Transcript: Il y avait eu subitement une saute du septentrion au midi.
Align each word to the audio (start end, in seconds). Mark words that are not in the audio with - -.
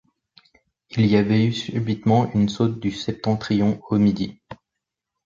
Il 0.89 1.05
y 1.05 1.15
avait 1.15 1.45
eu 1.45 1.53
subitement 1.53 2.31
une 2.33 2.49
saute 2.49 2.79
du 2.79 2.89
septentrion 2.89 3.79
au 3.87 3.99
midi. 3.99 4.39